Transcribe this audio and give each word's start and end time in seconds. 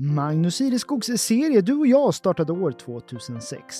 Magnus 0.00 0.60
Ireskogs 0.60 1.06
serie 1.06 1.60
Du 1.60 1.74
och 1.74 1.86
jag 1.86 2.14
startade 2.14 2.52
år 2.52 2.72
2006. 2.72 3.76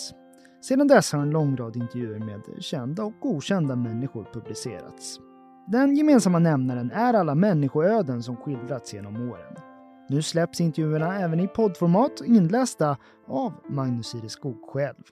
Sedan 0.62 0.88
dess 0.88 1.12
har 1.12 1.20
en 1.20 1.30
lång 1.30 1.56
rad 1.56 1.76
intervjuer 1.76 2.18
med 2.18 2.42
kända 2.62 3.04
och 3.04 3.26
okända 3.26 3.76
människor 3.76 4.26
publicerats. 4.32 5.18
Den 5.66 5.96
gemensamma 5.96 6.38
nämnaren 6.38 6.90
är 6.90 7.14
alla 7.14 7.34
människoöden 7.34 8.22
som 8.22 8.36
skildrats 8.36 8.94
genom 8.94 9.30
åren. 9.30 9.56
Nu 10.08 10.22
släpps 10.22 10.60
intervjuerna 10.60 11.20
även 11.20 11.40
i 11.40 11.48
poddformat 11.48 12.20
inlästa 12.26 12.96
av 13.26 13.52
Magnus 13.68 14.14
Ireskog 14.14 14.62
själv. 14.72 15.02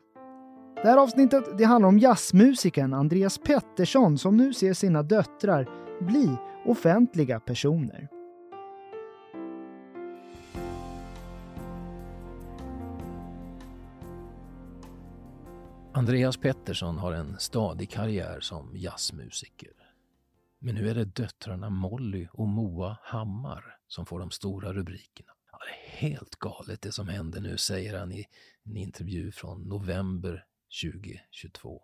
Det 0.82 0.88
här 0.88 0.96
avsnittet 0.96 1.59
det 1.59 1.64
handlar 1.64 1.88
om 1.88 1.98
jazzmusikern 1.98 2.95
Andreas 2.95 3.38
Pettersson 3.38 4.18
som 4.18 4.36
nu 4.36 4.52
ser 4.52 4.73
sina 4.73 5.02
döttrar 5.02 5.68
bli 6.00 6.36
offentliga 6.66 7.41
personer. 7.41 8.15
Andreas 15.96 16.36
Pettersson 16.36 16.99
har 16.99 17.13
en 17.13 17.39
stadig 17.39 17.91
karriär 17.91 18.41
som 18.41 18.77
jazzmusiker. 18.77 19.73
Men 20.59 20.75
nu 20.75 20.91
är 20.91 20.95
det 20.95 21.05
döttrarna 21.05 21.71
Molly 21.71 22.29
och 22.32 22.49
Moa 22.49 22.99
Hammar 23.03 23.79
som 23.89 24.07
får 24.07 24.19
de 24.19 24.31
stora 24.31 24.72
rubrikerna. 24.72 25.32
Ja, 25.53 25.59
det 25.59 25.96
är 25.96 26.11
helt 26.11 26.36
galet 26.36 26.82
det 26.82 26.93
som 26.93 27.09
händer 27.09 27.41
nu, 27.41 27.59
säger 27.59 27.99
han 27.99 28.13
i 28.13 28.27
en 28.64 28.77
intervju 28.77 29.32
från 29.32 29.63
november 29.63 30.45
2022. 30.82 31.82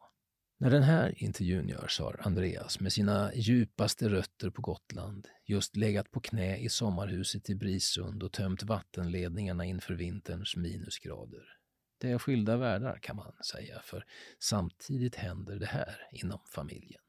När 0.58 0.70
den 0.70 0.82
här 0.82 1.22
intervjun 1.22 1.68
görs 1.68 2.00
har 2.00 2.20
Andreas 2.22 2.80
med 2.80 2.92
sina 2.92 3.34
djupaste 3.34 4.08
rötter 4.08 4.50
på 4.50 4.62
Gotland 4.62 5.28
just 5.44 5.76
legat 5.76 6.10
på 6.10 6.20
knä 6.20 6.56
i 6.56 6.68
sommarhuset 6.68 7.50
i 7.50 7.54
Brisund 7.54 8.22
och 8.22 8.32
tömt 8.32 8.62
vattenledningarna 8.62 9.64
inför 9.64 9.94
vinterns 9.94 10.56
minusgrader. 10.56 11.61
Det 12.02 12.10
är 12.10 12.18
skilda 12.18 12.56
världar 12.56 12.98
kan 13.02 13.16
man 13.16 13.32
säga, 13.52 13.80
för 13.82 14.04
samtidigt 14.38 15.14
händer 15.14 15.56
det 15.56 15.66
här 15.66 16.08
inom 16.12 16.38
familjen. 16.54 17.02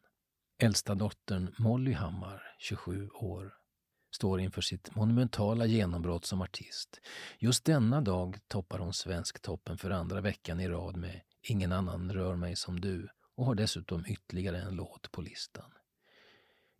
Äldsta 0.57 0.95
dottern 0.95 1.55
Molly 1.57 1.93
Hammar, 1.93 2.55
27 2.59 3.09
år, 3.09 3.53
står 4.11 4.39
inför 4.39 4.61
sitt 4.61 4.95
monumentala 4.95 5.65
genombrott 5.65 6.25
som 6.25 6.41
artist. 6.41 7.01
Just 7.39 7.65
denna 7.65 8.01
dag 8.01 8.37
toppar 8.47 8.79
hon 8.79 8.93
Svensktoppen 8.93 9.77
för 9.77 9.89
andra 9.89 10.21
veckan 10.21 10.59
i 10.59 10.67
rad 10.67 10.97
med 10.97 11.21
Ingen 11.41 11.71
annan 11.71 12.11
rör 12.11 12.35
mig 12.35 12.55
som 12.55 12.79
du 12.79 13.09
och 13.35 13.45
har 13.45 13.55
dessutom 13.55 14.05
ytterligare 14.05 14.61
en 14.61 14.75
låt 14.75 15.11
på 15.11 15.21
listan. 15.21 15.71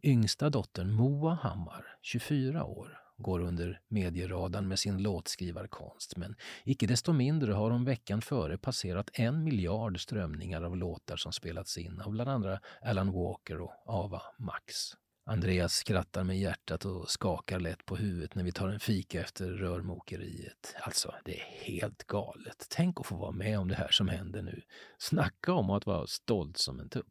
Yngsta 0.04 0.50
dottern 0.50 0.92
Moa 0.94 1.34
Hammar, 1.34 1.98
24 2.02 2.64
år, 2.64 3.03
går 3.24 3.40
under 3.40 3.82
medieradarn 3.88 4.68
med 4.68 4.80
sin 4.80 4.98
låtskrivarkonst 4.98 6.18
men 6.18 6.36
icke 6.64 6.88
desto 6.88 7.14
mindre 7.14 7.54
har 7.54 7.72
hon 7.72 7.86
veckan 7.86 8.22
före 8.22 8.58
passerat 8.58 9.10
en 9.14 9.44
miljard 9.44 10.02
strömningar 10.02 10.62
av 10.62 10.78
låtar 10.78 11.18
som 11.18 11.32
spelats 11.32 11.78
in 11.78 12.02
av 12.02 12.12
bland 12.12 12.30
andra 12.30 12.60
Alan 12.82 13.12
Walker 13.12 13.62
och 13.62 13.74
Ava 13.86 14.22
Max. 14.40 14.96
Andreas 15.26 15.74
skrattar 15.74 16.24
med 16.24 16.40
hjärtat 16.40 16.86
och 16.86 17.10
skakar 17.10 17.60
lätt 17.60 17.86
på 17.86 17.96
huvudet 17.96 18.36
när 18.36 18.44
vi 18.44 18.52
tar 18.52 18.68
en 18.68 18.80
fika 18.80 19.22
efter 19.22 19.48
rörmokeriet. 19.48 20.76
Alltså, 20.82 21.16
det 21.26 21.40
är 21.40 21.44
helt 21.44 22.04
galet. 22.04 22.68
Tänk 22.70 23.00
att 23.00 23.06
få 23.06 23.16
vara 23.16 23.32
med 23.32 23.60
om 23.60 23.68
det 23.68 23.76
här 23.76 23.92
som 23.92 24.08
händer 24.08 24.42
nu. 24.42 24.62
Snacka 24.98 25.54
om 25.54 25.70
att 25.70 25.86
vara 25.86 26.08
stolt 26.08 26.58
som 26.58 26.80
en 26.80 26.90
tupp. 26.90 27.08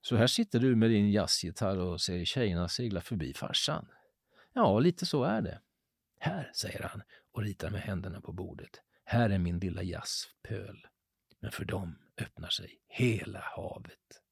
Så 0.00 0.16
här 0.16 0.26
sitter 0.26 0.60
du 0.60 0.76
med 0.76 0.90
din 0.90 1.10
jazzgitarr 1.10 1.78
och 1.78 2.00
ser 2.00 2.24
tjejerna 2.24 2.68
segla 2.68 3.00
förbi 3.00 3.34
farsan. 3.34 3.86
Ja, 4.54 4.78
lite 4.78 5.06
så 5.06 5.24
är 5.24 5.42
det. 5.42 5.60
Här, 6.20 6.50
säger 6.54 6.82
han 6.82 7.02
och 7.32 7.42
ritar 7.42 7.70
med 7.70 7.80
händerna 7.80 8.20
på 8.20 8.32
bordet. 8.32 8.80
Här 9.04 9.30
är 9.30 9.38
min 9.38 9.58
lilla 9.58 9.82
jazzpöl. 9.82 10.86
Men 11.40 11.50
för 11.50 11.64
dem 11.64 11.98
öppnar 12.20 12.48
sig 12.48 12.80
hela 12.88 13.40
havet. 13.56 14.22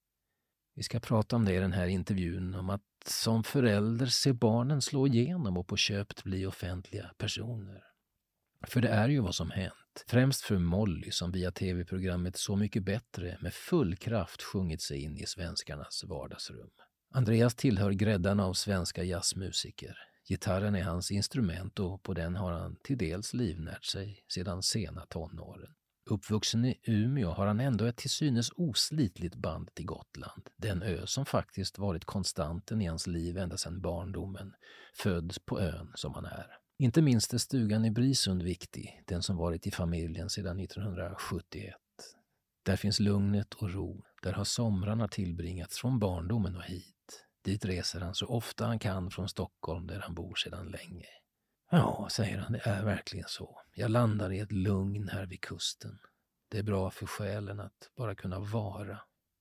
Vi 0.75 0.83
ska 0.83 1.01
prata 1.01 1.37
om 1.37 1.45
det 1.45 1.55
i 1.55 1.59
den 1.59 1.73
här 1.73 1.87
intervjun, 1.87 2.55
om 2.55 2.71
att 2.71 2.83
som 3.07 3.45
förälder 3.45 4.07
se 4.07 4.33
barnen 4.33 4.83
slå 4.83 5.07
igenom 5.07 5.57
och 5.57 5.67
på 5.67 5.77
köpt 5.77 6.25
bli 6.25 6.47
offentliga 6.47 7.11
personer. 7.19 7.85
För 8.67 8.81
det 8.81 8.89
är 8.89 9.09
ju 9.09 9.21
vad 9.21 9.35
som 9.35 9.51
hänt. 9.51 10.05
Främst 10.07 10.43
för 10.43 10.59
Molly 10.59 11.11
som 11.11 11.33
via 11.33 11.53
tv-programmet 11.53 12.37
Så 12.37 12.57
mycket 12.57 12.85
bättre 12.85 13.39
med 13.41 13.55
full 13.55 13.97
kraft 13.97 14.43
sjungit 14.43 14.83
sig 14.83 15.03
in 15.03 15.17
i 15.17 15.27
svenskarnas 15.27 16.05
vardagsrum. 16.05 16.71
Andreas 17.15 17.55
tillhör 17.55 17.91
gräddan 17.91 18.41
av 18.41 18.53
svenska 18.53 19.05
jazzmusiker. 19.05 19.99
Gitarren 20.29 20.75
är 20.75 20.83
hans 20.83 21.11
instrument 21.11 21.79
och 21.79 22.03
på 22.03 22.15
den 22.15 22.37
har 22.37 22.53
han 22.53 22.77
till 22.83 22.99
dels 22.99 23.35
livnärt 23.35 23.85
sig 23.85 24.25
sedan 24.29 24.63
sena 24.63 25.07
tonåren. 25.07 25.75
Uppvuxen 26.11 26.65
i 26.65 26.81
Umeå 26.83 27.31
har 27.31 27.47
han 27.47 27.61
ändå 27.61 27.85
ett 27.85 27.97
till 27.97 28.11
synes 28.11 28.51
oslitligt 28.57 29.35
band 29.35 29.75
till 29.75 29.87
Gotland, 29.87 30.49
den 30.57 30.83
ö 30.83 31.07
som 31.07 31.27
faktiskt 31.27 31.79
varit 31.79 32.05
konstanten 32.05 32.83
i 32.83 32.87
hans 32.87 33.07
liv 33.07 33.39
ända 33.39 33.57
sedan 33.57 33.81
barndomen, 33.81 34.55
född 34.95 35.37
på 35.45 35.61
ön 35.61 35.93
som 35.95 36.15
han 36.15 36.25
är. 36.25 36.47
Inte 36.79 37.03
minst 37.03 37.35
är 37.35 37.39
stugan 37.39 37.85
i 37.85 37.91
Brisund 37.91 38.43
viktig, 38.43 39.03
den 39.07 39.23
som 39.23 39.37
varit 39.37 39.67
i 39.67 39.71
familjen 39.71 40.31
sedan 40.31 40.61
1971. 40.61 41.75
Där 42.65 42.77
finns 42.77 43.01
lugnet 43.01 43.55
och 43.55 43.71
ro, 43.71 44.05
där 44.23 44.33
har 44.33 44.45
somrarna 44.45 45.09
tillbringats 45.09 45.79
från 45.79 45.99
barndomen 45.99 46.57
och 46.57 46.63
hit. 46.65 46.96
Dit 47.47 47.65
reser 47.65 48.01
han 48.01 48.15
så 48.15 48.27
ofta 48.27 48.67
han 48.67 48.79
kan 48.79 49.11
från 49.11 49.29
Stockholm 49.29 49.87
där 49.87 50.01
han 50.01 50.15
bor 50.15 50.35
sedan 50.35 50.67
länge. 50.67 51.07
Ja, 51.71 52.09
säger 52.11 52.39
han, 52.39 52.53
det 52.53 52.67
är 52.67 52.85
verkligen 52.85 53.29
så. 53.29 53.61
Jag 53.75 53.91
landar 53.91 54.33
i 54.33 54.39
ett 54.39 54.53
lugn 54.53 55.09
här 55.09 55.27
vid 55.27 55.41
kusten. 55.41 55.99
Det 56.49 56.59
är 56.59 56.63
bra 56.63 56.91
för 56.91 57.07
själen 57.07 57.61
att 57.61 57.91
bara 57.97 58.15
kunna 58.15 58.39
vara. 58.39 58.99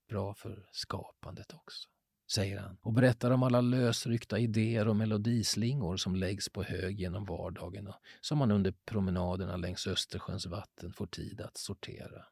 Bra 0.10 0.34
för 0.34 0.70
skapandet 0.72 1.54
också, 1.54 1.90
säger 2.32 2.60
han 2.60 2.78
och 2.82 2.94
berättar 2.94 3.32
om 3.32 3.44
alla 3.44 3.62
lösryckta 3.62 4.40
idéer 4.40 4.88
och 4.88 4.96
melodislingor 4.96 5.98
som 5.98 6.16
läggs 6.16 6.50
på 6.50 6.64
hög 6.64 7.00
genom 7.00 7.26
vardagen 7.26 7.88
och 7.88 7.96
som 8.22 8.38
man 8.38 8.52
under 8.52 8.74
promenaderna 8.86 9.58
längs 9.58 9.88
Östersjöns 9.88 10.46
vatten 10.46 10.94
får 10.94 11.08
tid 11.08 11.42
att 11.42 11.58
sortera. 11.58 12.26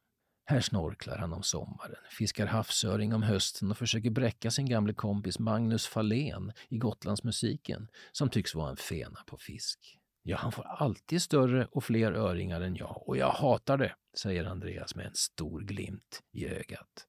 Här 0.45 0.61
snorklar 0.61 1.17
han 1.17 1.33
om 1.33 1.43
sommaren, 1.43 1.95
fiskar 2.09 2.45
havsöring 2.45 3.13
om 3.13 3.23
hösten 3.23 3.71
och 3.71 3.77
försöker 3.77 4.09
bräcka 4.09 4.51
sin 4.51 4.65
gamle 4.65 4.93
kompis 4.93 5.39
Magnus 5.39 5.87
Fahlén 5.87 6.51
i 6.69 6.77
Gotlandsmusiken, 6.77 7.87
som 8.11 8.29
tycks 8.29 8.55
vara 8.55 8.69
en 8.69 8.77
fena 8.77 9.19
på 9.27 9.37
fisk. 9.37 9.99
Ja, 10.23 10.37
han 10.37 10.51
får 10.51 10.63
alltid 10.63 11.21
större 11.21 11.65
och 11.65 11.83
fler 11.83 12.11
öringar 12.11 12.61
än 12.61 12.75
jag 12.75 13.03
och 13.07 13.17
jag 13.17 13.31
hatar 13.31 13.77
det, 13.77 13.95
säger 14.17 14.45
Andreas 14.45 14.95
med 14.95 15.05
en 15.05 15.15
stor 15.15 15.61
glimt 15.61 16.23
i 16.31 16.47
ögat. 16.47 17.07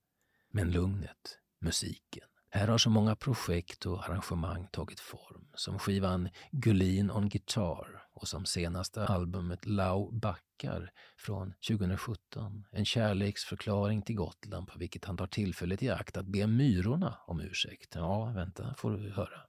Men 0.52 0.70
lugnet, 0.70 1.38
musiken, 1.60 2.28
här 2.58 2.68
har 2.68 2.78
så 2.78 2.90
många 2.90 3.16
projekt 3.16 3.86
och 3.86 4.04
arrangemang 4.04 4.68
tagit 4.72 5.00
form, 5.00 5.48
som 5.54 5.78
skivan 5.78 6.28
Gullin 6.50 7.10
on 7.10 7.28
Guitar 7.28 8.06
och 8.12 8.28
som 8.28 8.44
senaste 8.44 9.06
albumet 9.06 9.66
Lau 9.66 10.12
backar 10.12 10.92
från 11.16 11.54
2017. 11.68 12.64
En 12.72 12.84
kärleksförklaring 12.84 14.02
till 14.02 14.16
Gotland 14.16 14.68
på 14.68 14.78
vilket 14.78 15.04
han 15.04 15.16
tar 15.16 15.26
tillfället 15.26 15.82
i 15.82 15.90
akt 15.90 16.16
att 16.16 16.26
be 16.26 16.46
myrorna 16.46 17.18
om 17.26 17.40
ursäkt. 17.40 17.94
Ja, 17.94 18.32
vänta 18.34 18.74
får 18.78 18.90
du 18.90 19.10
höra. 19.10 19.40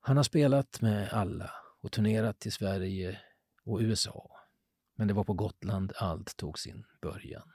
Han 0.00 0.16
har 0.16 0.24
spelat 0.24 0.80
med 0.80 1.08
alla 1.12 1.50
och 1.82 1.92
turnerat 1.92 2.40
till 2.40 2.52
Sverige 2.52 3.20
och 3.64 3.80
USA. 3.80 4.30
Men 4.96 5.08
det 5.08 5.14
var 5.14 5.24
på 5.24 5.34
Gotland 5.34 5.92
allt 5.96 6.36
tog 6.36 6.58
sin 6.58 6.84
början. 7.02 7.52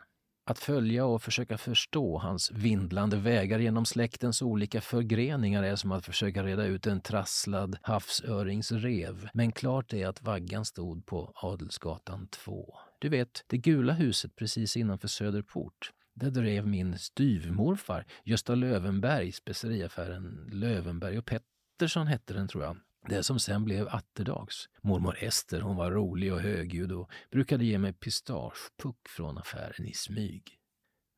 Att 0.47 0.59
följa 0.59 1.06
och 1.06 1.22
försöka 1.22 1.57
förstå 1.57 2.17
hans 2.17 2.51
vindlande 2.51 3.17
vägar 3.17 3.59
genom 3.59 3.85
släktens 3.85 4.41
olika 4.41 4.81
förgreningar 4.81 5.63
är 5.63 5.75
som 5.75 5.91
att 5.91 6.06
försöka 6.06 6.44
reda 6.44 6.66
ut 6.66 6.88
en 6.88 7.01
trasslad 7.01 7.78
havsöringsrev. 7.81 9.29
Men 9.34 9.51
klart 9.51 9.94
är 9.94 10.07
att 10.07 10.22
vaggan 10.22 10.66
stod 10.66 11.05
på 11.05 11.31
Adelsgatan 11.35 12.28
2. 12.28 12.75
Du 12.99 13.09
vet, 13.09 13.43
det 13.47 13.58
gula 13.58 13.93
huset 13.93 14.35
precis 14.35 14.78
innanför 14.78 15.08
Söderport. 15.08 15.91
Där 16.14 16.31
drev 16.31 16.67
min 16.67 16.97
styvmorfar, 16.99 18.05
Gösta 18.23 18.55
Lövenberg, 18.55 19.31
speceriaffären 19.31 20.49
Lövenberg 20.52 21.17
och 21.17 21.25
Pettersson 21.25 22.08
hette 22.08 22.34
den 22.34 22.47
tror 22.47 22.64
jag. 22.64 22.78
Det 23.09 23.23
som 23.23 23.40
sen 23.40 23.66
blev 23.66 23.87
Atterdags. 23.87 24.69
Mormor 24.81 25.17
Ester, 25.19 25.61
hon 25.61 25.75
var 25.75 25.91
rolig 25.91 26.34
och 26.34 26.41
högljudd 26.41 26.91
och 26.91 27.09
brukade 27.31 27.66
ge 27.66 27.78
mig 27.78 27.93
pistagepuck 27.93 29.09
från 29.09 29.37
affären 29.37 29.85
i 29.85 29.93
smyg. 29.93 30.59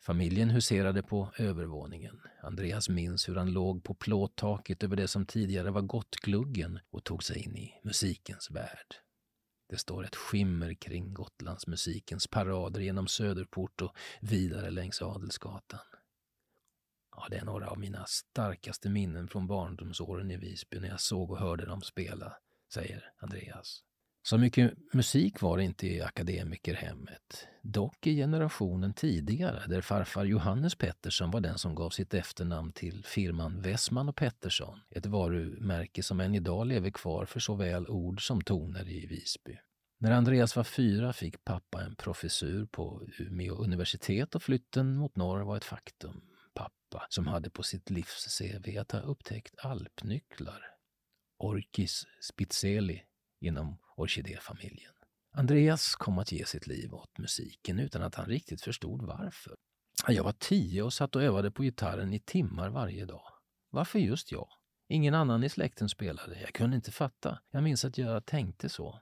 Familjen 0.02 0.50
huserade 0.50 1.04
på 1.04 1.32
övervåningen. 1.38 2.20
Andreas 2.44 2.90
minns 2.90 3.30
hur 3.30 3.36
han 3.36 3.52
låg 3.52 3.84
på 3.84 3.94
plåttaket 3.94 4.84
över 4.84 4.96
det 4.96 5.08
som 5.08 5.26
tidigare 5.26 5.72
var 5.72 5.82
Gottgluggen 5.82 6.80
och 6.92 7.04
tog 7.04 7.24
sig 7.24 7.44
in 7.44 7.56
i 7.56 7.74
musikens 7.84 8.52
värld. 8.52 8.96
Det 9.70 9.78
står 9.78 10.06
ett 10.06 10.16
skimmer 10.16 10.74
kring 10.74 11.14
Gotlandsmusikens 11.14 12.28
parader 12.28 12.82
genom 12.82 13.08
Söderport 13.08 13.82
och 13.82 13.96
vidare 14.22 14.70
längs 14.70 15.02
Adelsgatan. 15.02 15.80
Ja, 17.18 17.28
det 17.30 17.38
är 17.38 17.46
några 17.46 17.68
av 17.68 17.80
mina 17.80 18.06
starkaste 18.06 18.90
minnen 18.90 19.28
från 19.28 19.48
barndomsåren 19.48 20.32
i 20.32 20.38
Visby 20.38 20.80
när 20.80 20.88
jag 20.88 21.02
såg 21.02 21.32
och 21.32 21.40
hörde 21.40 21.66
dem 21.66 21.82
spela, 21.82 22.34
säger 22.74 23.12
Andreas. 23.20 23.84
Så 24.24 24.38
mycket 24.38 24.74
musik 24.94 25.42
var 25.42 25.58
det 25.58 25.64
inte 25.64 25.88
i 25.88 26.02
akademikerhemmet. 26.02 27.48
Dock 27.64 28.08
i 28.08 28.16
generationen 28.16 28.94
tidigare, 28.94 29.64
där 29.68 29.82
farfar 29.82 30.26
Johannes 30.26 30.76
Pettersson 30.76 31.32
var 31.32 31.42
den 31.42 31.58
som 31.58 31.76
gav 31.76 31.90
sitt 31.90 32.14
efternamn 32.14 32.72
till 32.72 33.06
firman 33.06 33.62
Wessman 33.62 34.10
och 34.10 34.16
Pettersson, 34.16 34.80
ett 34.90 35.06
varumärke 35.06 36.04
som 36.04 36.20
än 36.20 36.36
idag 36.36 36.68
lever 36.68 36.90
kvar 36.90 37.26
för 37.26 37.40
såväl 37.40 37.88
ord 37.88 38.28
som 38.28 38.42
toner 38.42 38.90
i 38.90 39.06
Visby. 39.06 39.58
När 40.00 40.12
Andreas 40.12 40.56
var 40.56 40.64
fyra 40.64 41.14
fick 41.14 41.44
pappa 41.44 41.82
en 41.82 41.96
professur 41.96 42.66
på 42.66 43.08
Umeå 43.20 43.56
universitet 43.56 44.36
och 44.36 44.44
flytten 44.44 44.96
mot 44.96 45.16
norr 45.16 45.42
var 45.42 45.58
ett 45.58 45.64
faktum. 45.64 46.22
Pappa, 46.58 47.08
som 47.10 47.28
hade 47.28 47.50
på 47.50 47.64
sitt 47.64 47.90
livs 47.90 48.40
CV 48.40 48.78
att 48.78 48.92
ha 48.92 49.00
upptäckt 49.00 49.56
alpnycklar. 49.58 50.62
Orchis 51.40 52.06
Spitzeli 52.22 53.04
inom 53.42 53.78
orkidéfamiljen. 53.96 54.94
Andreas 55.32 55.96
kom 55.96 56.20
att 56.20 56.32
ge 56.32 56.46
sitt 56.46 56.68
liv 56.68 56.94
åt 56.94 57.18
musiken 57.18 57.80
utan 57.80 58.02
att 58.02 58.16
han 58.16 58.26
riktigt 58.26 58.62
förstod 58.62 59.02
varför. 59.02 59.56
Jag 60.08 60.24
var 60.24 60.36
tio 60.40 60.82
och 60.82 60.94
satt 60.94 61.16
och 61.16 61.24
övade 61.24 61.52
på 61.52 61.64
gitarren 61.64 62.14
i 62.14 62.20
timmar 62.20 62.70
varje 62.70 63.06
dag. 63.06 63.34
Varför 63.70 64.00
just 64.00 64.32
jag? 64.32 64.48
Ingen 64.90 65.14
annan 65.14 65.44
i 65.44 65.50
släkten 65.50 65.90
spelade. 65.90 66.42
Jag 66.42 66.54
kunde 66.54 66.76
inte 66.76 66.92
fatta. 66.92 67.40
Jag 67.52 67.64
minns 67.64 67.86
att 67.86 67.98
jag 67.98 68.26
tänkte 68.26 68.70
så. 68.70 69.02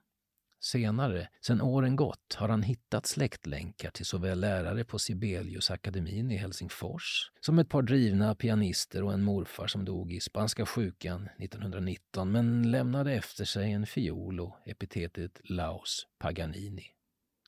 Senare, 0.60 1.30
sen 1.42 1.62
åren 1.62 1.96
gått, 1.96 2.34
har 2.36 2.50
han 2.50 2.64
hittat 2.64 3.06
släktlänkar 3.06 3.92
till 3.92 4.06
såväl 4.06 4.40
lärare 4.40 4.84
på 4.84 5.00
Sibeliusakademin 5.00 6.32
i 6.32 6.38
Helsingfors 6.38 7.32
som 7.42 7.60
ett 7.60 7.70
par 7.70 7.82
drivna 7.82 8.36
pianister 8.36 9.04
och 9.04 9.14
en 9.14 9.24
morfar 9.24 9.68
som 9.68 9.86
dog 9.86 10.14
i 10.14 10.20
spanska 10.20 10.66
sjukan 10.66 11.30
1919 11.40 12.32
men 12.32 12.72
lämnade 12.72 13.14
efter 13.14 13.46
sig 13.46 13.72
en 13.72 13.86
fiol 13.86 14.40
och 14.40 14.56
epitetet 14.66 15.42
Laus 15.44 16.08
Paganini. 16.20 16.86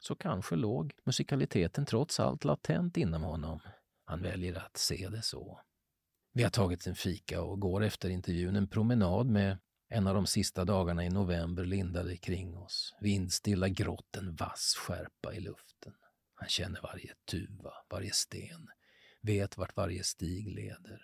Så 0.01 0.15
kanske 0.15 0.55
låg 0.55 0.93
musikaliteten 1.05 1.85
trots 1.85 2.19
allt 2.19 2.43
latent 2.43 2.97
inom 2.97 3.23
honom. 3.23 3.59
Han 4.05 4.21
väljer 4.21 4.57
att 4.57 4.77
se 4.77 5.09
det 5.09 5.21
så. 5.21 5.59
Vi 6.33 6.43
har 6.43 6.49
tagit 6.49 6.87
en 6.87 6.95
fika 6.95 7.41
och 7.41 7.59
går 7.59 7.83
efter 7.83 8.09
intervjun 8.09 8.55
en 8.55 8.67
promenad 8.67 9.27
med 9.27 9.57
en 9.89 10.07
av 10.07 10.13
de 10.13 10.27
sista 10.27 10.65
dagarna 10.65 11.05
i 11.05 11.09
november 11.09 11.65
lindade 11.65 12.17
kring 12.17 12.57
oss. 12.57 12.93
Vindstilla 13.01 13.69
grått, 13.69 14.15
en 14.17 14.35
vass 14.35 14.75
skärpa 14.77 15.33
i 15.33 15.39
luften. 15.39 15.93
Han 16.35 16.49
känner 16.49 16.81
varje 16.81 17.13
tuva, 17.31 17.73
varje 17.89 18.13
sten, 18.13 18.67
vet 19.21 19.57
vart 19.57 19.75
varje 19.75 20.03
stig 20.03 20.55
leder. 20.55 21.01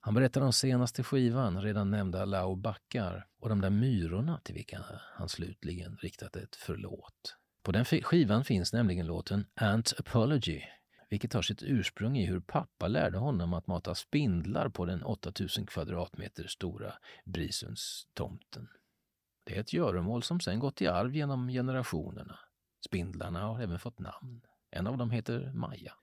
Han 0.00 0.14
berättar 0.14 0.40
om 0.40 0.52
senaste 0.52 1.02
skivan, 1.02 1.62
redan 1.62 1.90
nämnda 1.90 2.24
Lao 2.24 2.56
backar 2.56 3.26
och 3.40 3.48
de 3.48 3.60
där 3.60 3.70
myrorna 3.70 4.40
till 4.44 4.54
vilka 4.54 4.84
han 5.14 5.28
slutligen 5.28 5.96
riktat 5.96 6.36
ett 6.36 6.56
förlåt. 6.56 7.36
På 7.62 7.72
den 7.72 7.84
skivan 7.84 8.44
finns 8.44 8.72
nämligen 8.72 9.06
låten 9.06 9.46
Ant 9.54 9.92
Apology 9.98 10.62
vilket 11.10 11.32
har 11.32 11.42
sitt 11.42 11.62
ursprung 11.62 12.18
i 12.18 12.26
hur 12.26 12.40
pappa 12.40 12.88
lärde 12.88 13.18
honom 13.18 13.54
att 13.54 13.66
mata 13.66 13.94
spindlar 13.94 14.68
på 14.68 14.84
den 14.84 15.02
8000 15.02 15.66
kvadratmeter 15.66 16.46
stora 16.46 16.94
Brisundstomten. 17.24 18.68
Det 19.44 19.56
är 19.56 19.60
ett 19.60 19.72
göromål 19.72 20.22
som 20.22 20.40
sen 20.40 20.58
gått 20.58 20.82
i 20.82 20.86
arv 20.86 21.14
genom 21.14 21.48
generationerna. 21.48 22.38
Spindlarna 22.86 23.40
har 23.40 23.60
även 23.60 23.78
fått 23.78 23.98
namn. 23.98 24.40
En 24.70 24.86
av 24.86 24.96
dem 24.98 25.10
heter 25.10 25.52
Maja. 25.54 25.94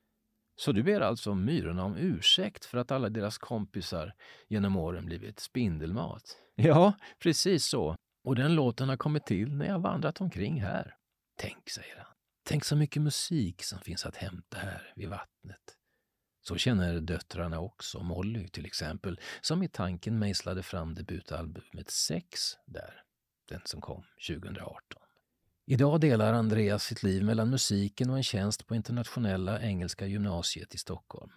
Så 0.56 0.71
du 0.71 0.83
ber 0.83 1.01
alltså 1.01 1.36
myrorna 1.36 1.83
om 1.83 1.98
ursäkt 1.98 2.65
för 2.65 2.77
att 2.77 2.92
alla 2.92 3.10
deras 3.10 3.38
kompisar 3.38 4.13
genom 4.48 4.75
åren 4.75 5.06
blivit 5.06 5.39
spindelmat? 5.39 6.38
Ja, 6.56 6.94
precis 7.19 7.65
så. 7.65 7.95
Och 8.24 8.36
den 8.36 8.56
låten 8.56 8.89
har 8.89 8.98
kommit 8.98 9.25
till 9.25 9.56
när 9.56 9.65
jag 9.65 9.80
vandrat 9.80 10.21
omkring 10.21 10.62
här. 10.62 10.95
Tänk, 11.39 11.69
säger 11.69 11.98
han. 11.98 12.17
Tänk 12.50 12.66
så 12.66 12.76
mycket 12.76 13.02
musik 13.02 13.64
som 13.64 13.80
finns 13.80 14.06
att 14.06 14.16
hämta 14.16 14.58
här 14.58 14.94
vid 14.96 15.10
vattnet. 15.10 15.78
Så 16.42 16.58
känner 16.58 17.00
döttrarna 17.00 17.60
också, 17.60 18.04
Molly 18.04 18.48
till 18.48 18.66
exempel, 18.66 19.20
som 19.42 19.64
i 19.64 19.68
tanken 19.68 20.20
mejslade 20.20 20.64
fram 20.64 20.94
debutalbumet 20.94 21.92
Sex 21.92 22.58
där, 22.66 23.04
den 23.50 23.62
som 23.66 23.82
kom 23.82 24.04
2018. 24.28 25.02
Idag 25.66 26.02
delar 26.02 26.34
Andreas 26.34 26.84
sitt 26.84 27.04
liv 27.04 27.24
mellan 27.24 27.50
musiken 27.50 28.10
och 28.10 28.18
en 28.18 28.24
tjänst 28.24 28.68
på 28.68 28.76
Internationella 28.76 29.62
Engelska 29.62 30.06
Gymnasiet 30.06 30.76
i 30.76 30.78
Stockholm. 30.78 31.32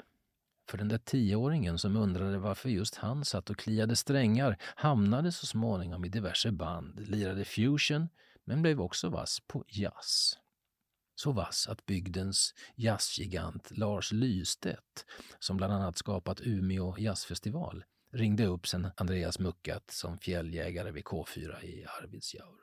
För 0.69 0.79
den 0.79 0.89
där 0.89 0.99
tioåringen 0.99 1.79
som 1.79 1.97
undrade 1.97 2.39
varför 2.39 2.69
just 2.69 2.95
han 2.95 3.25
satt 3.25 3.51
och 3.51 3.59
kliade 3.59 3.97
strängar 3.97 4.57
hamnade 4.61 5.33
så 5.33 5.47
småningom 5.47 6.05
i 6.05 6.09
diverse 6.09 6.53
band, 6.53 7.09
lirade 7.09 7.45
fusion, 7.45 8.09
men 8.45 8.63
blev 8.63 8.81
också 8.81 9.09
vass 9.09 9.41
på 9.47 9.65
jazz 9.69 10.37
så 11.21 11.33
vass 11.33 11.67
att 11.69 11.87
bygdens 11.87 12.55
jazzgigant 12.75 13.71
Lars 13.71 14.13
Lystedt, 14.13 15.07
som 15.39 15.57
bland 15.57 15.73
annat 15.73 15.97
skapat 15.97 16.41
Umeå 16.41 16.97
jazzfestival, 16.99 17.85
ringde 18.13 18.47
upp 18.47 18.67
sen 18.67 18.89
Andreas 18.97 19.39
muckat 19.39 19.91
som 19.91 20.19
fjälljägare 20.19 20.91
vid 20.91 21.05
K4 21.05 21.65
i 21.65 21.87
Arvidsjaur. 22.03 22.61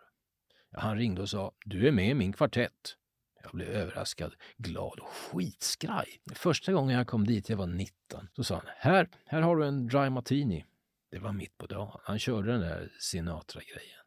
Ja, 0.72 0.80
han 0.80 0.98
ringde 0.98 1.22
och 1.22 1.30
sa 1.30 1.52
”Du 1.66 1.88
är 1.88 1.92
med 1.92 2.10
i 2.10 2.14
min 2.14 2.34
kvartett”. 2.34 2.96
Jag 3.44 3.52
blev 3.52 3.68
överraskad, 3.68 4.36
glad 4.58 5.00
och 5.00 5.10
skitskraj. 5.10 6.08
Första 6.34 6.74
gången 6.74 6.98
jag 6.98 7.08
kom 7.08 7.26
dit, 7.26 7.50
jag 7.50 7.58
var 7.58 7.68
19, 7.68 8.28
så 8.36 8.44
sa 8.44 8.56
han 8.56 8.66
”Här, 8.78 9.10
här 9.26 9.42
har 9.42 9.56
du 9.56 9.68
en 9.68 9.88
dry 9.88 10.10
martini”. 10.10 10.66
Det 11.12 11.20
var 11.20 11.34
mitt 11.34 11.58
på 11.58 11.66
dagen. 11.68 12.00
Han 12.04 12.20
körde 12.20 12.52
den 12.52 12.62
där 12.62 12.92
Sinatra-grejen. 13.00 14.04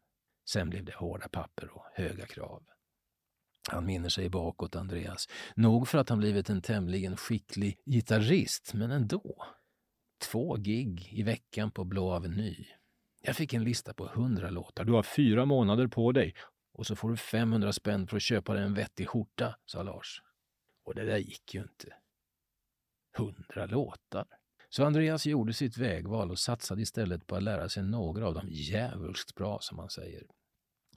Sen 0.48 0.70
blev 0.70 0.84
det 0.84 0.94
hårda 0.94 1.28
papper 1.28 1.70
och 1.70 1.84
höga 1.94 2.26
krav. 2.26 2.62
Han 3.72 3.86
minner 3.86 4.08
sig 4.08 4.28
bakåt, 4.28 4.76
Andreas. 4.76 5.28
Nog 5.54 5.88
för 5.88 5.98
att 5.98 6.08
han 6.08 6.18
blivit 6.18 6.50
en 6.50 6.62
tämligen 6.62 7.16
skicklig 7.16 7.80
gitarrist, 7.86 8.74
men 8.74 8.90
ändå. 8.90 9.44
Två 10.22 10.56
gig 10.56 11.08
i 11.12 11.22
veckan 11.22 11.70
på 11.70 11.84
Blå 11.84 12.10
Aveny. 12.12 12.66
Jag 13.22 13.36
fick 13.36 13.52
en 13.52 13.64
lista 13.64 13.94
på 13.94 14.06
hundra 14.06 14.50
låtar. 14.50 14.84
Du 14.84 14.92
har 14.92 15.02
fyra 15.02 15.44
månader 15.44 15.86
på 15.86 16.12
dig 16.12 16.34
och 16.72 16.86
så 16.86 16.96
får 16.96 17.10
du 17.10 17.16
500 17.16 17.72
spänn 17.72 18.06
för 18.06 18.16
att 18.16 18.22
köpa 18.22 18.54
dig 18.54 18.62
en 18.62 18.74
vettig 18.74 19.08
skjorta, 19.08 19.56
sa 19.66 19.82
Lars. 19.82 20.22
Och 20.84 20.94
det 20.94 21.04
där 21.04 21.18
gick 21.18 21.54
ju 21.54 21.62
inte. 21.62 21.94
Hundra 23.16 23.66
låtar. 23.66 24.26
Så 24.68 24.84
Andreas 24.84 25.26
gjorde 25.26 25.52
sitt 25.52 25.76
vägval 25.76 26.30
och 26.30 26.38
satsade 26.38 26.82
istället 26.82 27.26
på 27.26 27.36
att 27.36 27.42
lära 27.42 27.68
sig 27.68 27.82
några 27.82 28.26
av 28.26 28.34
dem 28.34 28.48
djävulskt 28.50 29.34
bra, 29.34 29.58
som 29.60 29.76
man 29.76 29.90
säger. 29.90 30.26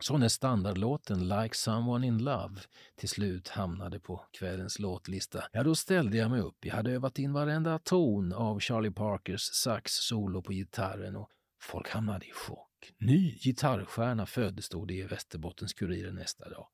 Så 0.03 0.17
när 0.17 0.27
standardlåten 0.27 1.27
Like 1.27 1.55
someone 1.55 2.07
in 2.07 2.17
love 2.17 2.55
till 2.95 3.09
slut 3.09 3.47
hamnade 3.47 3.99
på 3.99 4.25
kvällens 4.31 4.80
låtlista, 4.80 5.44
ja 5.51 5.63
då 5.63 5.75
ställde 5.75 6.18
jag 6.18 6.31
mig 6.31 6.42
upp. 6.42 6.66
Jag 6.66 6.75
hade 6.75 6.92
övat 6.92 7.19
in 7.19 7.33
varenda 7.33 7.80
ton 7.80 8.33
av 8.33 8.59
Charlie 8.59 8.92
Parkers 8.92 9.42
sax-solo 9.42 10.42
på 10.42 10.51
gitarren 10.51 11.16
och 11.16 11.30
folk 11.61 11.89
hamnade 11.89 12.25
i 12.25 12.31
chock. 12.31 12.94
Ny 12.97 13.37
gitarrstjärna 13.37 14.25
föddes, 14.25 14.66
stod 14.66 14.87
det 14.87 14.94
i 14.94 15.04
Västerbottens-Kuriren 15.04 16.16
nästa 16.16 16.49
dag. 16.49 16.68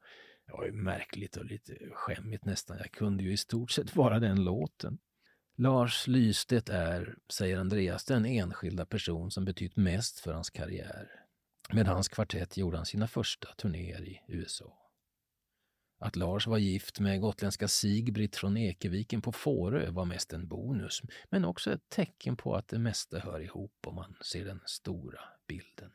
Det 0.47 0.53
var 0.53 0.65
ju 0.65 0.71
märkligt 0.71 1.37
och 1.37 1.45
lite 1.45 1.73
skämmigt 1.91 2.45
nästan. 2.45 2.77
Jag 2.77 2.91
kunde 2.91 3.23
ju 3.23 3.33
i 3.33 3.37
stort 3.37 3.71
sett 3.71 3.95
vara 3.95 4.19
den 4.19 4.43
låten. 4.43 4.97
Lars 5.57 6.07
Lystedt 6.07 6.69
är, 6.69 7.15
säger 7.33 7.57
Andreas, 7.57 8.05
den 8.05 8.25
enskilda 8.25 8.85
person 8.85 9.31
som 9.31 9.45
betytt 9.45 9.75
mest 9.75 10.19
för 10.19 10.33
hans 10.33 10.49
karriär. 10.49 11.18
Med 11.73 11.87
hans 11.87 12.09
kvartett 12.09 12.57
gjorde 12.57 12.77
han 12.77 12.85
sina 12.85 13.07
första 13.07 13.47
turnéer 13.57 14.01
i 14.01 14.21
USA. 14.27 14.89
Att 15.99 16.15
Lars 16.15 16.47
var 16.47 16.57
gift 16.57 16.99
med 16.99 17.21
gotländska 17.21 17.67
Sigbritt 17.67 18.35
från 18.35 18.57
Ekeviken 18.57 19.21
på 19.21 19.31
Fårö 19.31 19.89
var 19.89 20.05
mest 20.05 20.33
en 20.33 20.47
bonus, 20.47 21.01
men 21.29 21.45
också 21.45 21.73
ett 21.73 21.89
tecken 21.89 22.37
på 22.37 22.55
att 22.55 22.67
det 22.67 22.79
mesta 22.79 23.19
hör 23.19 23.39
ihop 23.39 23.87
om 23.87 23.95
man 23.95 24.15
ser 24.21 24.45
den 24.45 24.61
stora 24.65 25.19
bilden. 25.47 25.91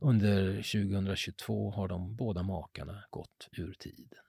Under 0.00 0.54
2022 0.56 1.70
har 1.70 1.88
de 1.88 2.16
båda 2.16 2.42
makarna 2.42 3.04
gått 3.10 3.48
ur 3.52 3.72
tiden. 3.72 4.24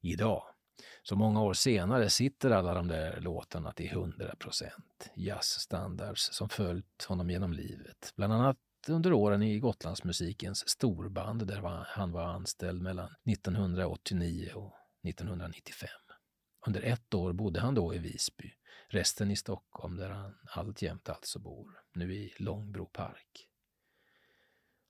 Idag, 0.00 0.42
så 1.02 1.16
många 1.16 1.42
år 1.42 1.54
senare, 1.54 2.10
sitter 2.10 2.50
alla 2.50 2.74
de 2.74 2.88
där 2.88 3.20
låtarna 3.20 3.72
till 3.72 3.90
100 3.90 4.36
procent. 4.36 5.10
Jazzstandards 5.14 6.32
som 6.32 6.48
följt 6.48 7.04
honom 7.04 7.30
genom 7.30 7.52
livet. 7.52 8.12
Bland 8.16 8.32
annat 8.32 8.56
under 8.90 9.12
åren 9.12 9.42
i 9.42 9.58
Gotlandsmusikens 9.58 10.68
storband 10.68 11.46
där 11.46 11.84
han 11.86 12.12
var 12.12 12.22
anställd 12.22 12.82
mellan 12.82 13.14
1989 13.30 14.52
och 14.54 14.72
1995. 15.08 15.88
Under 16.66 16.82
ett 16.82 17.14
år 17.14 17.32
bodde 17.32 17.60
han 17.60 17.74
då 17.74 17.94
i 17.94 17.98
Visby, 17.98 18.52
resten 18.88 19.30
i 19.30 19.36
Stockholm 19.36 19.96
där 19.96 20.10
han 20.10 20.34
alltjämt 20.54 21.08
alltså 21.08 21.38
bor, 21.38 21.80
nu 21.94 22.14
i 22.14 22.34
Långbro 22.38 22.86
park. 22.86 23.48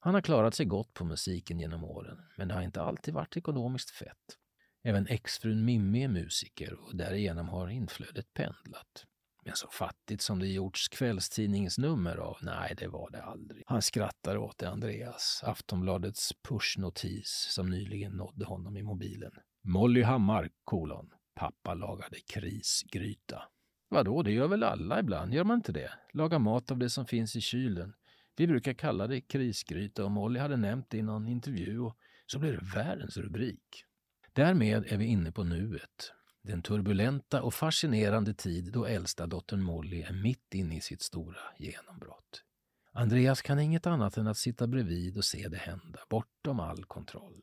Han 0.00 0.14
har 0.14 0.20
klarat 0.20 0.54
sig 0.54 0.66
gott 0.66 0.94
på 0.94 1.04
musiken 1.04 1.60
genom 1.60 1.84
åren, 1.84 2.18
men 2.36 2.48
det 2.48 2.54
har 2.54 2.62
inte 2.62 2.82
alltid 2.82 3.14
varit 3.14 3.36
ekonomiskt 3.36 3.90
fett. 3.90 4.38
Även 4.82 5.06
exfrun 5.06 5.64
Mimmi 5.64 6.04
är 6.04 6.08
musiker 6.08 6.74
och 6.74 6.96
därigenom 6.96 7.48
har 7.48 7.68
inflödet 7.68 8.34
pendlat. 8.34 9.06
Men 9.48 9.56
så 9.56 9.68
fattigt 9.68 10.22
som 10.22 10.38
det 10.38 10.46
gjorts 10.46 10.88
kvällstidningsnummer 10.88 12.16
av, 12.16 12.36
nej 12.42 12.74
det 12.78 12.88
var 12.88 13.10
det 13.10 13.22
aldrig. 13.22 13.62
Han 13.66 13.82
skrattar 13.82 14.36
åt 14.36 14.58
det, 14.58 14.70
Andreas. 14.70 15.42
Aftonbladets 15.44 16.32
pushnotis 16.48 17.46
som 17.50 17.70
nyligen 17.70 18.12
nådde 18.12 18.44
honom 18.44 18.76
i 18.76 18.82
mobilen. 18.82 19.32
Molly 19.62 20.02
Hammar, 20.02 20.50
kolon. 20.64 21.10
Pappa 21.34 21.74
lagade 21.74 22.16
krisgryta. 22.32 23.42
Vadå, 23.88 24.22
det 24.22 24.32
gör 24.32 24.48
väl 24.48 24.62
alla 24.62 25.00
ibland, 25.00 25.34
gör 25.34 25.44
man 25.44 25.56
inte 25.56 25.72
det? 25.72 25.90
Laga 26.12 26.38
mat 26.38 26.70
av 26.70 26.78
det 26.78 26.90
som 26.90 27.06
finns 27.06 27.36
i 27.36 27.40
kylen. 27.40 27.94
Vi 28.36 28.46
brukar 28.46 28.72
kalla 28.72 29.06
det 29.06 29.20
krisgryta 29.20 30.04
och 30.04 30.10
Molly 30.10 30.40
hade 30.40 30.56
nämnt 30.56 30.90
det 30.90 30.98
i 30.98 31.02
någon 31.02 31.28
intervju 31.28 31.80
och 31.80 31.96
så 32.26 32.38
blev 32.38 32.52
det 32.52 32.66
världens 32.74 33.16
rubrik. 33.16 33.84
Därmed 34.32 34.84
är 34.86 34.96
vi 34.96 35.04
inne 35.04 35.32
på 35.32 35.44
nuet. 35.44 36.12
Den 36.48 36.62
turbulenta 36.62 37.42
och 37.42 37.54
fascinerande 37.54 38.34
tid 38.34 38.72
då 38.72 38.86
äldsta 38.86 39.26
dottern 39.26 39.62
Molly 39.62 40.02
är 40.02 40.12
mitt 40.12 40.54
inne 40.54 40.76
i 40.76 40.80
sitt 40.80 41.02
stora 41.02 41.40
genombrott. 41.58 42.44
Andreas 42.92 43.42
kan 43.42 43.58
inget 43.60 43.86
annat 43.86 44.16
än 44.16 44.26
att 44.26 44.36
sitta 44.36 44.66
bredvid 44.66 45.16
och 45.16 45.24
se 45.24 45.48
det 45.48 45.56
hända, 45.56 45.98
bortom 46.08 46.60
all 46.60 46.84
kontroll. 46.84 47.42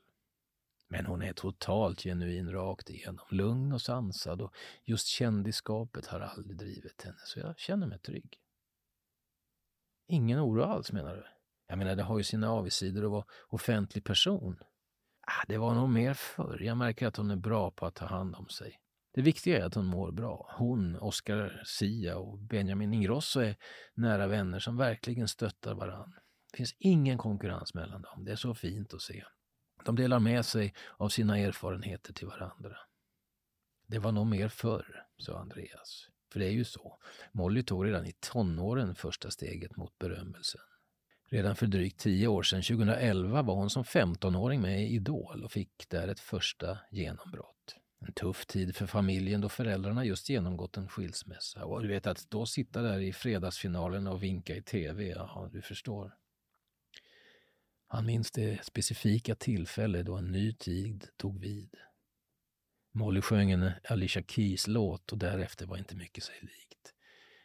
Men 0.87 1.05
hon 1.05 1.21
är 1.21 1.33
totalt 1.33 2.01
genuin 2.01 2.51
rakt 2.51 2.89
igenom, 2.89 3.25
lugn 3.31 3.73
och 3.73 3.81
sansad 3.81 4.41
och 4.41 4.53
just 4.83 5.07
kändiskapet 5.07 6.05
har 6.05 6.19
aldrig 6.19 6.57
drivit 6.57 7.01
henne, 7.01 7.21
så 7.25 7.39
jag 7.39 7.59
känner 7.59 7.87
mig 7.87 7.99
trygg. 7.99 8.37
Ingen 10.07 10.39
oro 10.39 10.63
alls 10.63 10.91
menar 10.91 11.15
du? 11.15 11.25
Jag 11.67 11.77
menar, 11.77 11.95
det 11.95 12.03
har 12.03 12.17
ju 12.17 12.23
sina 12.23 12.51
avigsidor 12.51 13.05
att 13.05 13.11
vara 13.11 13.25
offentlig 13.47 14.03
person. 14.03 14.63
Ah, 15.21 15.45
det 15.47 15.57
var 15.57 15.75
nog 15.75 15.89
mer 15.89 16.13
förr. 16.13 16.59
Jag 16.61 16.77
märker 16.77 17.07
att 17.07 17.17
hon 17.17 17.31
är 17.31 17.35
bra 17.35 17.71
på 17.71 17.85
att 17.85 17.95
ta 17.95 18.05
hand 18.05 18.35
om 18.35 18.47
sig. 18.47 18.79
Det 19.15 19.21
viktiga 19.21 19.59
är 19.59 19.65
att 19.65 19.75
hon 19.75 19.85
mår 19.85 20.11
bra. 20.11 20.53
Hon, 20.57 20.95
Oscar 20.95 21.61
Sia 21.65 22.17
och 22.17 22.39
Benjamin 22.39 22.93
Ingrosso 22.93 23.39
är 23.39 23.55
nära 23.93 24.27
vänner 24.27 24.59
som 24.59 24.77
verkligen 24.77 25.27
stöttar 25.27 25.73
varann. 25.73 26.13
Det 26.51 26.57
finns 26.57 26.75
ingen 26.79 27.17
konkurrens 27.17 27.73
mellan 27.73 28.01
dem. 28.01 28.25
Det 28.25 28.31
är 28.31 28.35
så 28.35 28.53
fint 28.53 28.93
att 28.93 29.01
se. 29.01 29.23
De 29.85 29.95
delar 29.95 30.19
med 30.19 30.45
sig 30.45 30.73
av 30.97 31.09
sina 31.09 31.37
erfarenheter 31.39 32.13
till 32.13 32.27
varandra. 32.27 32.77
Det 33.87 33.99
var 33.99 34.11
nog 34.11 34.27
mer 34.27 34.47
förr, 34.47 35.05
sa 35.17 35.39
Andreas. 35.39 36.09
För 36.33 36.39
det 36.39 36.45
är 36.45 36.51
ju 36.51 36.65
så. 36.65 36.99
Molly 37.31 37.63
tog 37.63 37.85
redan 37.85 38.05
i 38.05 38.13
tonåren 38.19 38.95
första 38.95 39.31
steget 39.31 39.77
mot 39.77 39.97
berömmelsen. 39.99 40.61
Redan 41.29 41.55
för 41.55 41.67
drygt 41.67 41.99
tio 41.99 42.27
år 42.27 42.43
sedan, 42.43 42.61
2011, 42.61 43.41
var 43.41 43.55
hon 43.55 43.69
som 43.69 43.83
15-åring 43.83 44.61
med 44.61 44.83
i 44.83 44.95
Idol 44.95 45.43
och 45.43 45.51
fick 45.51 45.89
där 45.89 46.07
ett 46.07 46.19
första 46.19 46.77
genombrott. 46.91 47.54
En 47.99 48.13
tuff 48.13 48.45
tid 48.45 48.75
för 48.75 48.87
familjen 48.87 49.41
då 49.41 49.49
föräldrarna 49.49 50.05
just 50.05 50.29
genomgått 50.29 50.77
en 50.77 50.89
skilsmässa. 50.89 51.65
Och 51.65 51.81
du 51.81 51.87
vet 51.87 52.07
att 52.07 52.29
då 52.29 52.45
sitta 52.45 52.81
där 52.81 52.99
i 52.99 53.13
fredagsfinalen 53.13 54.07
och 54.07 54.23
vinka 54.23 54.55
i 54.55 54.61
tv, 54.61 55.09
ja, 55.09 55.49
du 55.51 55.61
förstår. 55.61 56.15
Han 57.87 58.05
minns 58.05 58.31
det 58.31 58.65
specifika 58.65 59.35
tillfälle 59.35 60.03
då 60.03 60.15
en 60.15 60.31
ny 60.31 60.53
tid 60.53 61.07
tog 61.17 61.39
vid. 61.39 61.75
Molly 62.91 63.21
sjöng 63.21 63.51
en 63.51 63.71
Alicia 63.89 64.23
Keys-låt 64.23 65.11
och 65.11 65.17
därefter 65.17 65.65
var 65.65 65.77
inte 65.77 65.95
mycket 65.95 66.23
sig 66.23 66.35
likt. 66.41 66.93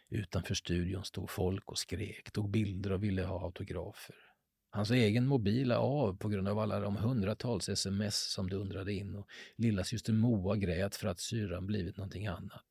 Utanför 0.09 0.53
studion 0.53 1.05
stod 1.05 1.29
folk 1.29 1.71
och 1.71 1.77
skrek, 1.77 2.31
tog 2.31 2.49
bilder 2.49 2.91
och 2.91 3.03
ville 3.03 3.23
ha 3.23 3.43
autografer. 3.43 4.30
Hans 4.73 4.91
egen 4.91 5.27
mobil 5.27 5.71
är 5.71 5.75
av 5.75 6.17
på 6.17 6.29
grund 6.29 6.47
av 6.47 6.59
alla 6.59 6.79
de 6.79 6.95
hundratals 6.95 7.69
sms 7.69 8.31
som 8.31 8.49
dundrade 8.49 8.93
in 8.93 9.15
och 9.15 9.27
lilla 9.55 9.83
syster 9.83 10.13
Moa 10.13 10.55
grät 10.55 10.95
för 10.95 11.07
att 11.07 11.19
syran 11.19 11.67
blivit 11.67 11.97
någonting 11.97 12.27
annat. 12.27 12.65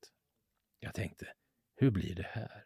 Jag 0.78 0.95
tänkte, 0.95 1.26
hur 1.76 1.90
blir 1.90 2.14
det 2.14 2.26
här? 2.30 2.64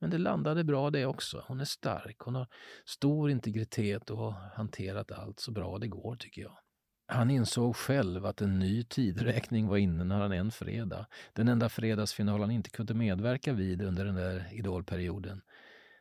Men 0.00 0.10
det 0.10 0.18
landade 0.18 0.64
bra 0.64 0.90
det 0.90 1.06
också. 1.06 1.44
Hon 1.48 1.60
är 1.60 1.64
stark, 1.64 2.18
hon 2.18 2.34
har 2.34 2.46
stor 2.84 3.30
integritet 3.30 4.10
och 4.10 4.18
har 4.18 4.50
hanterat 4.54 5.12
allt 5.12 5.40
så 5.40 5.52
bra 5.52 5.78
det 5.78 5.88
går 5.88 6.16
tycker 6.16 6.42
jag. 6.42 6.58
Han 7.06 7.30
insåg 7.30 7.76
själv 7.76 8.26
att 8.26 8.40
en 8.40 8.58
ny 8.58 8.84
tidräkning 8.84 9.68
var 9.68 9.76
inne 9.76 10.04
när 10.04 10.20
han 10.20 10.32
en 10.32 10.50
fredag, 10.50 11.06
den 11.32 11.48
enda 11.48 11.68
fredagsfinal 11.68 12.40
han 12.40 12.50
inte 12.50 12.70
kunde 12.70 12.94
medverka 12.94 13.52
vid 13.52 13.82
under 13.82 14.04
den 14.04 14.14
där 14.14 14.48
idolperioden, 14.52 15.42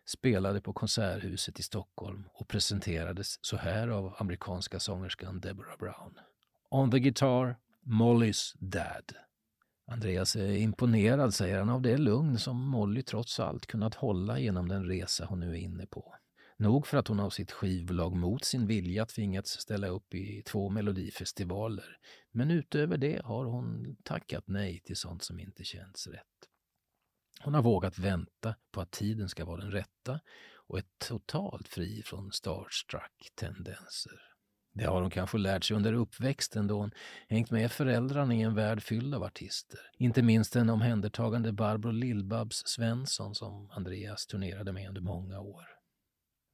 spelade 0.10 0.62
på 0.62 0.74
Konserthuset 0.74 1.60
i 1.60 1.63
Stockholm 1.63 2.30
och 2.34 2.48
presenterades 2.48 3.46
så 3.46 3.58
här 3.58 3.88
av 3.88 4.16
amerikanska 4.18 4.80
sångerskan 4.80 5.39
Deborah 5.39 5.78
Brown. 5.78 6.20
On 6.70 6.92
the 6.92 7.00
guitar, 7.00 7.58
Mollys 7.82 8.54
dad. 8.60 9.13
Andreas 9.88 10.36
är 10.36 10.51
imponerad, 10.51 11.34
säger 11.34 11.60
han, 11.60 11.70
av 11.70 11.82
det 11.82 11.98
lugn 11.98 12.39
som 12.39 12.70
Molly 12.70 13.01
trots 13.01 13.39
allt 13.39 13.66
kunnat 13.66 13.96
hålla 13.96 14.39
genom 14.39 14.68
den 14.68 14.86
resa 14.86 15.25
hon 15.25 15.39
nu 15.39 15.51
är 15.51 15.60
inne 15.60 15.86
på. 15.86 16.16
Nog 16.58 16.88
för 16.88 16.98
att 16.98 17.08
hon 17.08 17.20
av 17.20 17.30
sitt 17.30 17.51
skivbolag 17.51 18.16
mot 18.16 18.46
sin 18.46 18.68
vilja 18.68 19.06
tvingats 19.06 19.51
ställa 19.51 19.88
upp 19.88 20.13
i 20.13 20.44
två 20.46 20.70
melodifestivaler. 20.70 21.98
Men 22.32 22.51
utöver 22.51 22.98
det 22.98 23.22
har 23.25 23.46
hon 23.46 23.96
tackat 24.04 24.44
nej 24.48 24.80
till 24.80 24.96
sånt 24.96 25.24
som 25.24 25.39
inte 25.39 25.63
känns 25.63 26.08
rätt. 26.08 26.38
Hon 27.43 27.53
har 27.53 27.62
vågat 27.62 28.00
vänta 28.00 28.55
på 28.72 28.81
att 28.81 28.91
tiden 28.91 29.29
ska 29.29 29.46
vara 29.46 29.62
den 29.62 29.72
rätta 29.72 30.19
och 30.67 30.77
är 30.77 30.84
totalt 30.98 31.67
fri 31.67 32.03
från 32.05 32.31
starstruck-tendenser. 32.31 34.22
Det 34.74 34.86
har 34.86 35.01
hon 35.01 35.12
kanske 35.12 35.38
lärt 35.38 35.63
sig 35.63 35.77
under 35.77 35.93
uppväxten 35.93 36.67
då 36.67 36.79
hon 36.79 36.91
hängt 37.27 37.51
med 37.51 37.72
föräldrarna 37.72 38.36
i 38.36 38.41
en 38.41 38.55
värld 38.55 38.84
fylld 38.84 39.15
av 39.15 39.24
artister. 39.24 39.79
Inte 39.98 40.22
minst 40.22 40.53
den 40.53 40.69
omhändertagande 40.69 41.51
Barbro 41.51 41.91
Lillbabs 41.91 42.63
Svensson 42.65 43.36
som 43.36 43.69
Andreas 43.72 44.25
turnerade 44.27 44.72
med 44.74 44.88
under 44.88 45.01
många 45.01 45.39
år. 45.39 45.65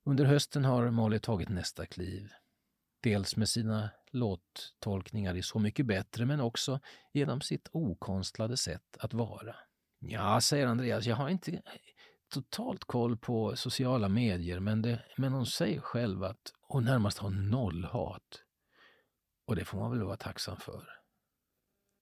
Under 0.06 0.25
hösten 0.25 0.65
har 0.65 0.92
Molly 0.92 1.20
tagit 1.20 1.50
nästa 1.50 1.86
kliv. 1.86 2.30
Dels 3.04 3.36
med 3.36 3.50
sina 3.50 3.89
låttolkningar 4.12 5.36
i 5.36 5.42
Så 5.42 5.60
mycket 5.60 5.86
bättre 5.86 6.25
men 6.25 6.42
också 6.42 6.80
genom 7.13 7.42
sitt 7.42 7.70
okonstlade 7.72 8.58
sätt 8.58 8.98
att 9.00 9.13
vara. 9.13 9.56
Ja, 10.00 10.42
säger 10.42 10.68
Andreas, 10.68 11.06
jag 11.06 11.16
har 11.16 11.30
inte 11.30 11.62
totalt 12.34 12.84
koll 12.84 13.18
på 13.18 13.56
sociala 13.56 14.10
medier 14.10 14.60
men, 14.60 14.82
det, 14.82 15.06
men 15.18 15.34
hon 15.34 15.46
säger 15.46 15.80
själv 15.80 16.24
att 16.24 16.54
hon 16.62 16.84
närmast 16.84 17.18
har 17.18 17.30
noll 17.30 17.84
hat. 17.84 18.44
Och 19.48 19.56
det 19.56 19.66
får 19.66 19.78
man 19.80 19.92
väl 19.92 20.04
vara 20.04 20.18
tacksam 20.18 20.58
för. 20.58 20.90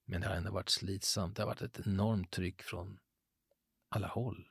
Men 0.05 0.21
det 0.21 0.27
har 0.27 0.35
ändå 0.35 0.51
varit 0.51 0.69
slitsamt. 0.69 1.35
Det 1.35 1.41
har 1.41 1.47
varit 1.47 1.61
ett 1.61 1.87
enormt 1.87 2.31
tryck 2.31 2.61
från 2.61 2.99
alla 3.89 4.07
håll. 4.07 4.47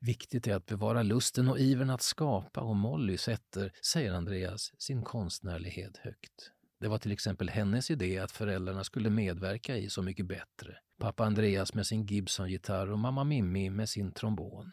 Viktigt 0.00 0.46
är 0.46 0.54
att 0.54 0.66
bevara 0.66 1.02
lusten 1.02 1.48
och 1.48 1.58
ivern 1.58 1.90
att 1.90 2.02
skapa 2.02 2.60
och 2.60 2.76
Molly 2.76 3.18
sätter, 3.18 3.72
säger 3.82 4.12
Andreas, 4.12 4.72
sin 4.78 5.02
konstnärlighet 5.02 5.96
högt. 5.96 6.52
Det 6.80 6.88
var 6.88 6.98
till 6.98 7.12
exempel 7.12 7.48
hennes 7.48 7.90
idé 7.90 8.18
att 8.18 8.32
föräldrarna 8.32 8.84
skulle 8.84 9.10
medverka 9.10 9.76
i 9.76 9.90
Så 9.90 10.02
mycket 10.02 10.26
bättre. 10.26 10.78
Pappa 10.98 11.24
Andreas 11.24 11.74
med 11.74 11.86
sin 11.86 12.06
Gibson-gitarr 12.06 12.90
och 12.90 12.98
mamma 12.98 13.24
Mimmi 13.24 13.70
med 13.70 13.88
sin 13.88 14.12
trombon. 14.12 14.72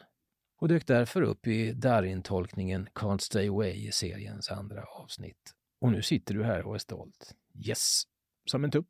Och 0.57 0.67
dök 0.67 0.87
därför 0.87 1.21
upp 1.21 1.47
i 1.47 1.71
Darin-tolkningen 1.71 2.87
Can't 2.87 3.17
Stay 3.17 3.47
Away 3.47 3.87
i 3.87 3.91
seriens 3.91 4.51
andra 4.51 4.83
avsnitt. 4.83 5.53
Och 5.81 5.91
nu 5.91 6.01
sitter 6.01 6.33
du 6.33 6.43
här 6.43 6.67
och 6.67 6.75
är 6.75 6.79
stolt. 6.79 7.35
Yes! 7.67 8.03
Som 8.45 8.63
en 8.63 8.71
tupp. 8.71 8.87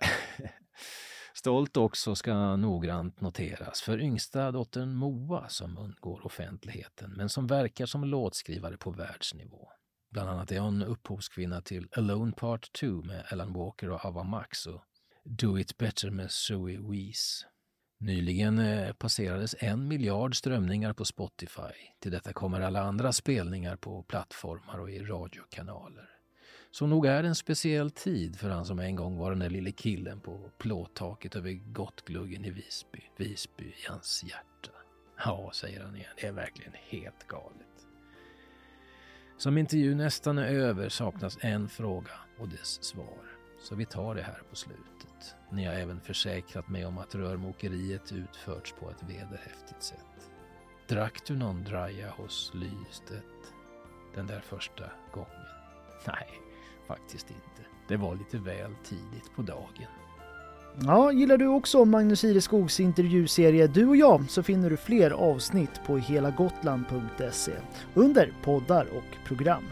Stolt 1.34 1.76
också 1.76 2.14
ska 2.14 2.56
noggrant 2.56 3.20
noteras 3.20 3.82
för 3.82 4.00
yngsta 4.00 4.50
dottern 4.50 4.94
Moa 4.94 5.48
som 5.48 5.78
undgår 5.78 6.26
offentligheten 6.26 7.12
men 7.16 7.28
som 7.28 7.46
verkar 7.46 7.86
som 7.86 8.04
låtskrivare 8.04 8.76
på 8.76 8.90
världsnivå. 8.90 9.68
Bland 10.10 10.30
annat 10.30 10.52
är 10.52 10.60
hon 10.60 10.82
upphovskvinna 10.82 11.60
till 11.60 11.88
Alone 11.96 12.32
Part 12.32 12.72
2 12.72 12.86
med 12.86 13.26
Alan 13.30 13.52
Walker 13.52 13.90
och 13.90 14.04
Ava 14.04 14.22
Max 14.22 14.66
och 14.66 14.84
Do 15.24 15.58
It 15.58 15.78
Better 15.78 16.10
med 16.10 16.30
Zoe 16.30 16.78
Wees. 16.78 17.46
Nyligen 17.98 18.58
eh, 18.58 18.92
passerades 18.92 19.54
en 19.58 19.88
miljard 19.88 20.36
strömningar 20.36 20.92
på 20.92 21.04
Spotify. 21.04 21.72
Till 22.00 22.12
detta 22.12 22.32
kommer 22.32 22.60
alla 22.60 22.82
andra 22.82 23.12
spelningar 23.12 23.76
på 23.76 24.02
plattformar 24.02 24.78
och 24.78 24.90
i 24.90 24.98
radiokanaler. 24.98 26.10
Så 26.70 26.86
nog 26.86 27.06
är 27.06 27.22
det 27.22 27.28
en 27.28 27.34
speciell 27.34 27.90
tid 27.90 28.36
för 28.36 28.50
han 28.50 28.64
som 28.64 28.78
en 28.78 28.96
gång 28.96 29.16
var 29.16 29.30
den 29.30 29.38
där 29.38 29.50
lille 29.50 29.70
killen 29.70 30.20
på 30.20 30.50
plåttaket 30.58 31.36
över 31.36 31.52
Gottgluggen 31.52 32.44
i 32.44 32.50
Visby. 32.50 33.00
Visby 33.16 33.64
i 33.64 33.86
hans 33.88 34.24
hjärta. 34.24 34.72
Ja, 35.24 35.50
säger 35.54 35.84
han 35.84 35.96
igen, 35.96 36.14
det 36.20 36.26
är 36.26 36.32
verkligen 36.32 36.72
helt 36.88 37.26
galet. 37.28 37.86
Som 39.38 39.58
intervjun 39.58 39.96
nästan 39.96 40.38
är 40.38 40.54
över 40.54 40.88
saknas 40.88 41.38
en 41.40 41.68
fråga 41.68 42.12
och 42.38 42.48
dess 42.48 42.84
svar. 42.84 43.32
Så 43.60 43.74
vi 43.74 43.84
tar 43.84 44.14
det 44.14 44.22
här 44.22 44.42
på 44.50 44.56
slutet 44.56 45.01
när 45.50 45.62
jag 45.64 45.80
även 45.80 46.00
försäkrat 46.00 46.68
mig 46.68 46.86
om 46.86 46.98
att 46.98 47.14
rörmokeriet 47.14 48.12
utförts 48.12 48.74
på 48.80 48.90
ett 48.90 49.02
vederhäftigt 49.02 49.82
sätt. 49.82 50.30
Drack 50.88 51.26
du 51.26 51.36
någon 51.36 51.64
draja 51.64 52.10
hos 52.10 52.52
Lystedt 52.54 53.54
den 54.14 54.26
där 54.26 54.40
första 54.40 54.84
gången? 55.12 55.46
Nej, 56.06 56.28
faktiskt 56.86 57.30
inte. 57.30 57.68
Det 57.88 57.96
var 57.96 58.14
lite 58.14 58.38
väl 58.38 58.74
tidigt 58.84 59.34
på 59.36 59.42
dagen. 59.42 59.88
Ja, 60.80 61.12
gillar 61.12 61.36
du 61.36 61.46
också 61.46 61.84
Magnus 61.84 62.24
Ireskogs 62.24 62.80
intervjuserie 62.80 63.66
Du 63.66 63.88
och 63.88 63.96
jag 63.96 64.30
så 64.30 64.42
finner 64.42 64.70
du 64.70 64.76
fler 64.76 65.10
avsnitt 65.10 65.80
på 65.86 65.98
helagotland.se 65.98 67.52
under 67.94 68.34
poddar 68.42 68.86
och 68.96 69.26
program. 69.26 69.64